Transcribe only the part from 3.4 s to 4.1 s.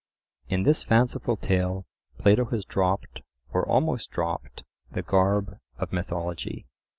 or almost